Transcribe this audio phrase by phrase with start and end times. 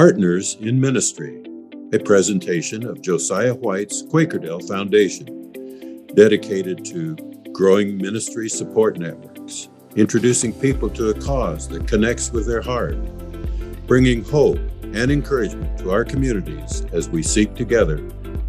[0.00, 1.44] Partners in Ministry,
[1.92, 7.16] a presentation of Josiah White's Quakerdale Foundation, dedicated to
[7.52, 12.96] growing ministry support networks, introducing people to a cause that connects with their heart,
[13.86, 17.98] bringing hope and encouragement to our communities as we seek together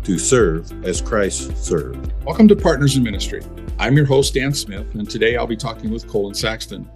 [0.05, 2.13] to serve as Christ served.
[2.23, 3.43] Welcome to Partners in Ministry.
[3.77, 6.89] I'm your host, Dan Smith, and today I'll be talking with Colin Saxton.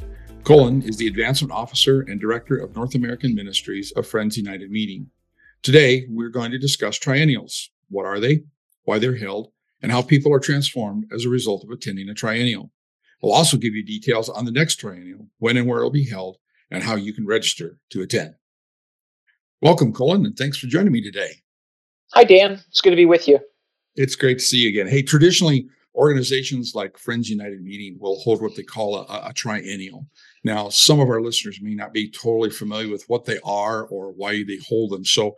[0.46, 5.10] Colin is the Advancement Officer and Director of North American Ministries of Friends United Meeting.
[5.64, 7.70] Today, we're going to discuss triennials.
[7.90, 8.44] What are they,
[8.84, 12.72] why they're held, and how people are transformed as a result of attending a triennial.
[13.24, 16.38] We'll also give you details on the next triennial, when and where it'll be held,
[16.70, 18.36] and how you can register to attend.
[19.64, 21.42] Welcome, Colin, and thanks for joining me today.
[22.14, 22.62] Hi, Dan.
[22.68, 23.40] It's good to be with you.
[23.96, 24.88] It's great to see you again.
[24.88, 30.06] Hey, traditionally, organizations like Friends United Meeting will hold what they call a, a, triennial.
[30.44, 34.12] Now, some of our listeners may not be totally familiar with what they are or
[34.12, 35.06] why they hold them.
[35.06, 35.38] So,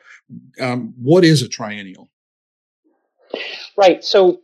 [0.59, 2.09] um, what is a triennial?
[3.77, 4.03] Right.
[4.03, 4.41] So,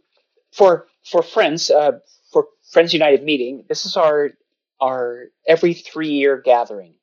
[0.51, 1.99] for for Friends, uh,
[2.31, 4.31] for Friends United Meeting, this is our
[4.81, 6.93] our every three year gathering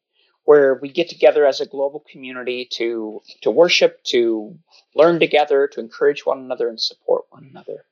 [0.44, 4.58] where we get together as a global community to to worship, to
[4.94, 7.84] learn together, to encourage one another, and support one another.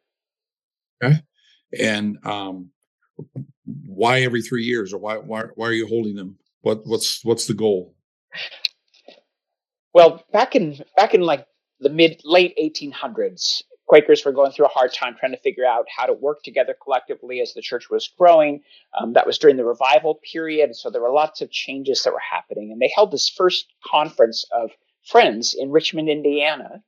[1.03, 1.21] Okay.
[1.79, 2.71] And um,
[3.87, 6.39] why every three years, or why why why are you holding them?
[6.63, 7.95] What what's what's the goal?
[9.93, 11.47] Well, back in back in like
[11.81, 15.87] the mid late 1800s, Quakers were going through a hard time trying to figure out
[15.95, 18.61] how to work together collectively as the church was growing.
[19.01, 22.21] Um, that was during the revival period, so there were lots of changes that were
[22.31, 22.71] happening.
[22.71, 24.71] And they held this first conference of
[25.05, 26.83] friends in Richmond, Indiana,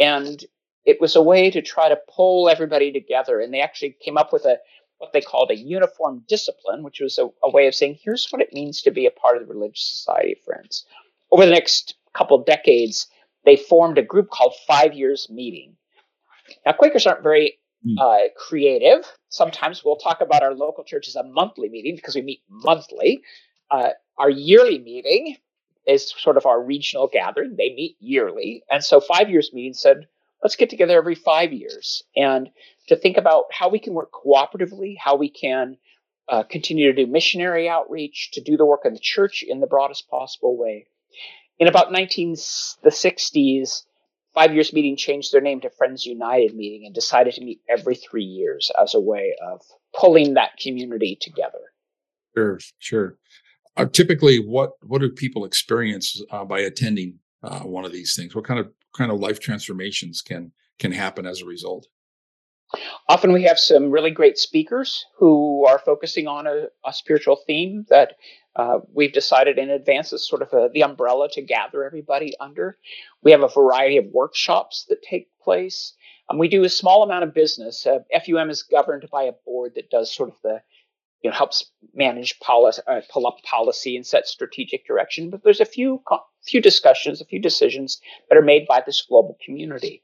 [0.00, 0.42] and
[0.88, 3.40] it was a way to try to pull everybody together.
[3.40, 4.56] And they actually came up with a
[4.96, 8.40] what they called a uniform discipline, which was a, a way of saying, here's what
[8.40, 10.86] it means to be a part of the religious society of friends.
[11.30, 13.06] Over the next couple decades,
[13.44, 15.76] they formed a group called Five Years Meeting.
[16.64, 17.98] Now, Quakers aren't very hmm.
[17.98, 19.04] uh, creative.
[19.28, 23.22] Sometimes we'll talk about our local church as a monthly meeting because we meet monthly.
[23.70, 25.36] Uh, our yearly meeting
[25.86, 27.56] is sort of our regional gathering.
[27.56, 28.62] They meet yearly.
[28.70, 30.08] And so Five Years Meeting said,
[30.42, 32.48] let's get together every five years and
[32.88, 35.76] to think about how we can work cooperatively, how we can
[36.28, 39.66] uh, continue to do missionary outreach, to do the work of the church in the
[39.66, 40.86] broadest possible way.
[41.58, 42.32] In about 19
[42.82, 43.82] the 60s,
[44.34, 47.96] Five Years Meeting changed their name to Friends United Meeting and decided to meet every
[47.96, 49.62] three years as a way of
[49.92, 51.58] pulling that community together.
[52.36, 53.18] Sure, sure.
[53.76, 58.34] Uh, typically, what what do people experience uh, by attending uh, one of these things?
[58.34, 61.86] What kind of kind of life transformations can can happen as a result?
[63.08, 67.86] Often we have some really great speakers who are focusing on a, a spiritual theme
[67.88, 68.16] that
[68.56, 72.76] uh, we've decided in advance is sort of a, the umbrella to gather everybody under.
[73.22, 75.94] We have a variety of workshops that take place.
[76.28, 77.86] Um, we do a small amount of business.
[77.86, 80.60] Uh, FUM is governed by a board that does sort of the
[81.22, 85.30] you know helps manage policy, uh, pull up policy and set strategic direction.
[85.30, 86.02] But there's a few
[86.42, 90.02] few discussions, a few decisions that are made by this global community,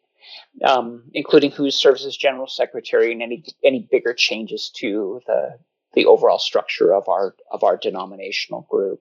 [0.65, 5.59] um, including who serves as general secretary and any any bigger changes to the
[5.95, 9.00] the overall structure of our of our denominational group.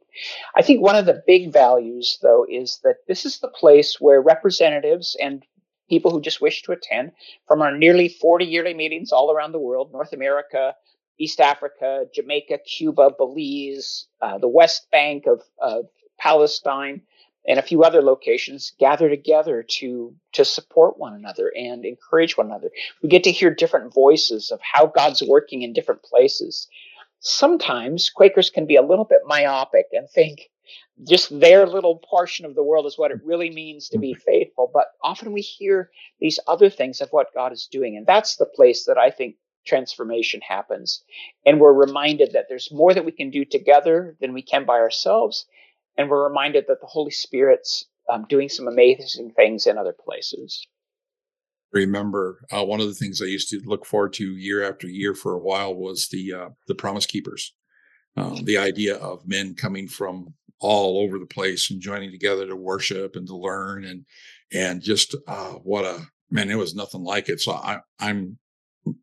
[0.56, 4.22] I think one of the big values, though, is that this is the place where
[4.22, 5.44] representatives and
[5.90, 7.12] people who just wish to attend
[7.48, 10.76] from our nearly 40 yearly meetings all around the world, North America,
[11.20, 15.86] East Africa, Jamaica, Cuba, Belize, uh, the West Bank of, of
[16.18, 17.02] Palestine,
[17.46, 22.48] and a few other locations gather together to to support one another and encourage one
[22.48, 22.70] another.
[23.02, 26.68] We get to hear different voices of how God's working in different places.
[27.20, 30.50] Sometimes Quakers can be a little bit myopic and think
[31.08, 34.22] just their little portion of the world is what it really means to be mm-hmm.
[34.22, 34.70] faithful.
[34.74, 35.90] But often we hear
[36.20, 37.98] these other things of what God is doing.
[37.98, 41.04] And that's the place that I think transformation happens.
[41.46, 44.80] And we're reminded that there's more that we can do together than we can by
[44.80, 45.46] ourselves.
[45.98, 50.68] And we're reminded that the Holy Spirit's um, doing some amazing things in other places.
[51.72, 55.16] Remember, uh, one of the things I used to look forward to year after year
[55.16, 57.54] for a while was the uh, the Promise Keepers,
[58.16, 62.56] um, the idea of men coming from all over the place and joining together to
[62.56, 64.06] worship and to learn and
[64.52, 66.00] and just uh, what a
[66.30, 68.38] man it was nothing like it so I, i'm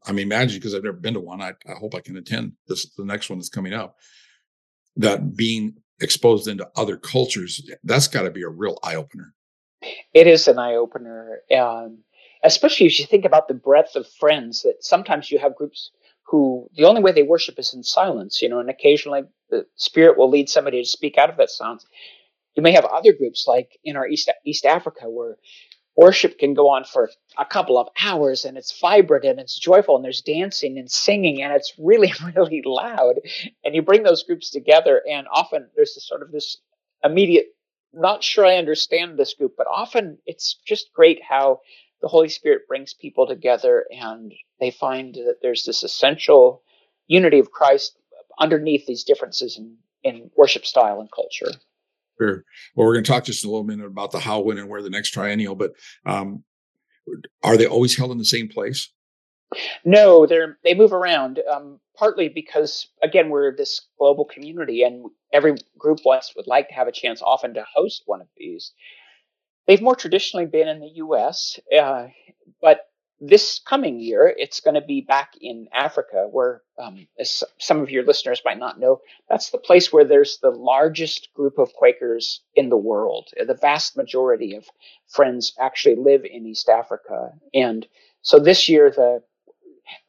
[0.06, 1.40] I'm imagining because I've never been to one.
[1.40, 3.96] I, I hope I can attend this the next one that's coming up.
[4.96, 9.34] That being exposed into other cultures, that's got to be a real eye opener.
[10.14, 11.98] It is an eye opener, um,
[12.44, 14.62] especially if you think about the breadth of friends.
[14.62, 15.90] That sometimes you have groups
[16.24, 20.16] who the only way they worship is in silence, you know, and occasionally the Spirit
[20.16, 21.84] will lead somebody to speak out of that silence.
[22.54, 25.36] you may have other groups like in our East East Africa where
[26.00, 29.96] worship can go on for a couple of hours and it's vibrant and it's joyful
[29.96, 33.16] and there's dancing and singing and it's really really loud.
[33.62, 36.56] And you bring those groups together and often there's this sort of this
[37.04, 37.48] immediate
[37.92, 41.60] not sure i understand this group but often it's just great how
[42.02, 46.62] the holy spirit brings people together and they find that there's this essential
[47.08, 47.96] unity of christ
[48.38, 51.50] underneath these differences in, in worship style and culture
[52.20, 52.44] Sure.
[52.74, 54.82] Well, we're going to talk just a little minute about the how, when, and where
[54.82, 55.54] the next triennial.
[55.54, 55.72] But
[56.04, 56.44] um,
[57.42, 58.90] are they always held in the same place?
[59.84, 61.40] No, they're they move around.
[61.50, 66.74] Um, partly because again we're this global community, and every group wants would like to
[66.74, 68.72] have a chance often to host one of these.
[69.66, 72.06] They've more traditionally been in the U.S., uh,
[72.60, 72.80] but
[73.20, 77.90] this coming year, it's going to be back in Africa, where, um, as some of
[77.90, 82.40] your listeners might not know, that's the place where there's the largest group of Quakers
[82.54, 83.28] in the world.
[83.36, 84.66] The vast majority of
[85.06, 87.86] friends actually live in East Africa, and
[88.22, 89.22] so this year the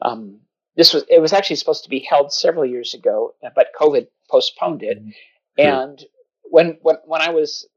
[0.01, 0.39] um,
[0.75, 4.83] this was it was actually supposed to be held several years ago, but COVID postponed
[4.83, 4.99] it.
[4.99, 5.11] Mm-hmm.
[5.57, 6.05] And
[6.43, 7.67] when when when I was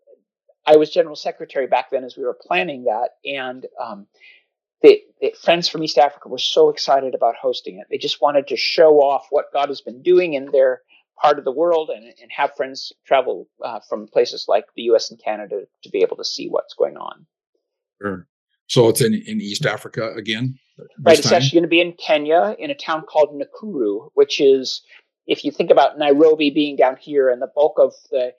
[0.66, 4.06] I was general secretary back then, as we were planning that, and um,
[4.84, 7.86] the, the, friends from East Africa were so excited about hosting it.
[7.90, 10.82] They just wanted to show off what God has been doing in their
[11.20, 15.10] part of the world and, and have friends travel uh, from places like the US
[15.10, 17.26] and Canada to be able to see what's going on.
[18.02, 18.26] Sure.
[18.66, 20.58] So it's in, in East Africa again?
[21.00, 21.19] Right.
[21.19, 21.36] It's time?
[21.36, 24.82] actually going to be in Kenya in a town called Nakuru, which is,
[25.26, 28.32] if you think about Nairobi being down here and the bulk of the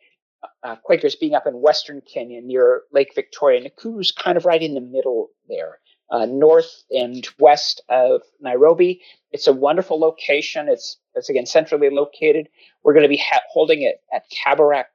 [0.61, 4.75] uh, Quakers being up in Western Kenya near Lake Victoria, Nakuru's kind of right in
[4.75, 5.79] the middle there
[6.09, 9.01] uh, north and west of Nairobi.
[9.31, 10.69] It's a wonderful location.
[10.69, 12.49] It's, it's again centrally located.
[12.83, 14.85] We're going to be ha- holding it at Kabarak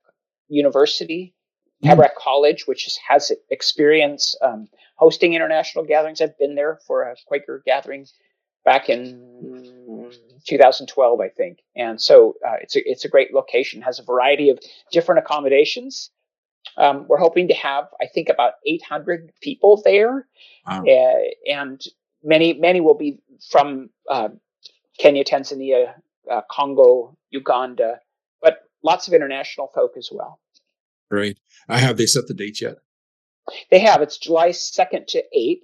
[0.49, 1.35] University,
[1.85, 1.91] mm.
[1.91, 6.21] Kabarak College, which is, has experience um, hosting international gatherings.
[6.21, 8.07] I've been there for a Quaker gathering
[8.65, 10.11] back in
[10.47, 11.59] 2012, I think.
[11.75, 13.83] And so uh, it's a, it's a great location.
[13.83, 14.59] Has a variety of
[14.93, 16.11] different accommodations.
[16.77, 20.27] Um, we're hoping to have, I think, about 800 people there,
[20.67, 20.85] wow.
[20.85, 21.81] uh, and
[22.23, 23.19] many many will be
[23.51, 24.29] from uh,
[24.99, 25.95] Kenya, Tanzania,
[26.31, 28.01] uh, Congo, Uganda,
[28.43, 30.41] but lots of international folk as well.
[31.11, 31.39] Great.
[31.69, 32.77] I have they set the dates yet?
[33.71, 34.01] They have.
[34.01, 35.62] It's July 2nd to 8th.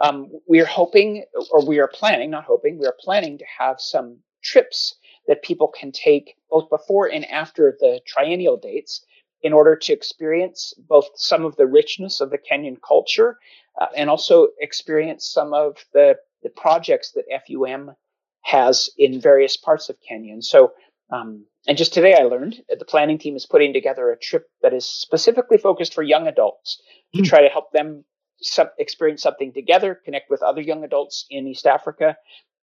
[0.00, 3.80] Um, we are hoping, or we are planning, not hoping, we are planning to have
[3.80, 4.96] some trips
[5.28, 9.04] that people can take both before and after the triennial dates
[9.42, 13.38] in order to experience both some of the richness of the Kenyan culture
[13.80, 17.94] uh, and also experience some of the, the projects that FUM
[18.42, 20.32] has in various parts of Kenya.
[20.32, 20.72] And so,
[21.10, 24.48] um, and just today I learned that the planning team is putting together a trip
[24.62, 26.80] that is specifically focused for young adults
[27.14, 27.18] mm.
[27.18, 27.28] to hmm.
[27.28, 28.04] try to help them
[28.40, 32.16] some, experience something together, connect with other young adults in East Africa,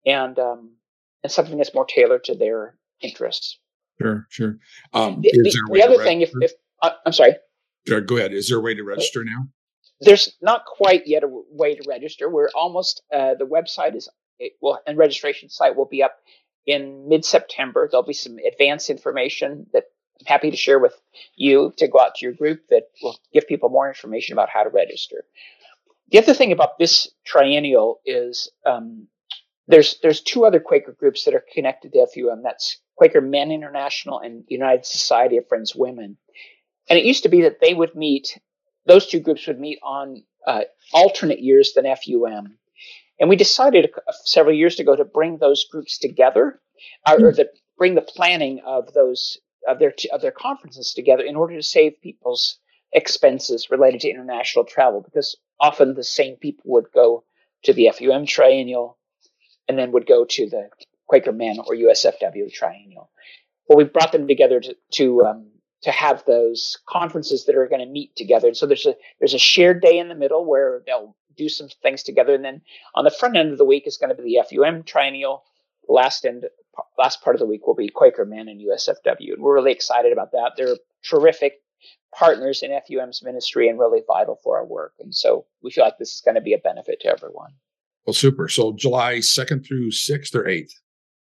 [0.05, 0.71] and um,
[1.23, 3.59] and something that's more tailored to their interests.
[4.01, 4.57] Sure, sure.
[4.93, 6.51] Um, the, the, the other thing, if, if
[6.81, 7.35] uh, I'm sorry.
[7.85, 8.33] Go ahead.
[8.33, 9.47] Is there a way to register now?
[10.01, 12.29] There's not quite yet a way to register.
[12.29, 13.01] We're almost.
[13.11, 14.09] Uh, the website is
[14.61, 16.17] well, and registration site will be up
[16.65, 17.87] in mid-September.
[17.89, 19.85] There'll be some advanced information that
[20.19, 20.99] I'm happy to share with
[21.35, 24.63] you to go out to your group that will give people more information about how
[24.63, 25.23] to register.
[26.11, 29.07] The other thing about this triennial is um,
[29.67, 32.43] there's there's two other Quaker groups that are connected to FUM.
[32.43, 36.17] That's Quaker Men International and United Society of Friends Women.
[36.89, 38.39] And it used to be that they would meet,
[38.85, 40.61] those two groups would meet on uh,
[40.93, 42.57] alternate years than FUM.
[43.19, 43.89] And we decided
[44.23, 46.61] several years ago to bring those groups together,
[47.05, 51.35] uh, or to bring the planning of those of their of their conferences together in
[51.35, 52.59] order to save people's
[52.93, 57.23] expenses related to international travel, because often the same people would go
[57.63, 58.97] to the FUM triennial
[59.67, 60.69] and then would go to the
[61.07, 63.09] Quaker Men or USFW triennial.
[63.67, 65.47] Well, we brought them together to, to um,
[65.83, 68.47] to have those conferences that are going to meet together.
[68.47, 71.69] And So there's a there's a shared day in the middle where they'll do some
[71.83, 72.61] things together, and then
[72.95, 75.43] on the front end of the week is going to be the FUM triennial.
[75.87, 76.45] Last end
[76.97, 80.11] last part of the week will be Quaker Men and USFW, and we're really excited
[80.11, 80.53] about that.
[80.57, 81.53] They're terrific
[82.13, 85.97] partners in FUM's ministry and really vital for our work, and so we feel like
[85.99, 87.51] this is going to be a benefit to everyone.
[88.05, 88.47] Well, super.
[88.47, 90.73] So July second through sixth or eighth.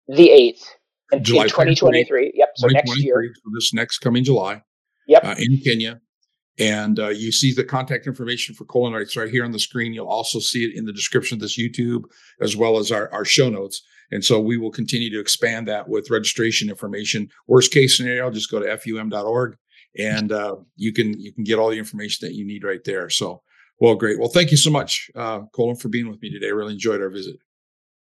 [0.08, 0.63] The eighth.
[1.11, 2.33] In July 2023.
[2.35, 2.49] Yep.
[2.55, 3.33] So next year.
[3.35, 4.61] So this next coming July.
[5.07, 5.23] Yep.
[5.23, 6.01] Uh, in Kenya.
[6.59, 9.93] And uh, you see the contact information for Colonites right here on the screen.
[9.93, 12.03] You'll also see it in the description of this YouTube,
[12.41, 13.81] as well as our, our show notes.
[14.11, 17.29] And so we will continue to expand that with registration information.
[17.47, 19.55] Worst case scenario, just go to fum.org
[19.97, 23.09] and uh, you can you can get all the information that you need right there.
[23.09, 23.41] So,
[23.79, 24.19] well, great.
[24.19, 26.47] Well, thank you so much, uh, Colin, for being with me today.
[26.47, 27.37] I really enjoyed our visit.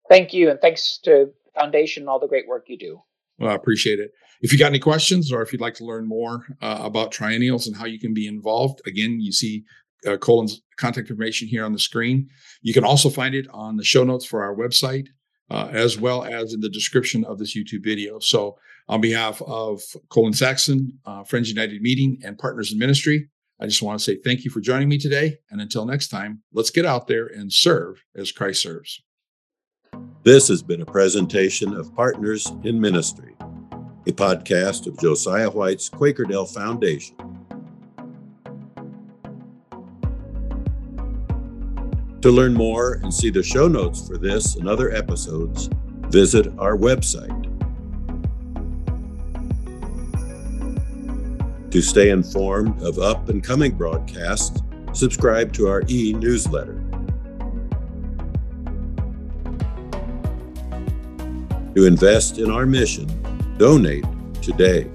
[0.09, 3.01] Thank you, and thanks to Foundation and all the great work you do.
[3.39, 4.13] Well, I appreciate it.
[4.41, 7.67] If you got any questions or if you'd like to learn more uh, about triennials
[7.67, 9.65] and how you can be involved, again, you see
[10.07, 12.29] uh, Colin's contact information here on the screen.
[12.63, 15.09] You can also find it on the show notes for our website,
[15.51, 18.19] uh, as well as in the description of this YouTube video.
[18.19, 18.57] So,
[18.89, 23.29] on behalf of Colin Saxton, uh, Friends United Meeting, and Partners in Ministry,
[23.61, 25.39] I just want to say thank you for joining me today.
[25.51, 29.03] And until next time, let's get out there and serve as Christ serves.
[30.23, 33.35] This has been a presentation of Partners in Ministry,
[34.07, 37.17] a podcast of Josiah White's Quakerdale Foundation.
[42.23, 45.71] To learn more and see the show notes for this and other episodes,
[46.09, 47.43] visit our website.
[51.71, 54.61] To stay informed of up and coming broadcasts,
[54.93, 56.86] subscribe to our e newsletter.
[61.77, 63.07] To invest in our mission,
[63.59, 64.07] donate
[64.41, 64.91] today.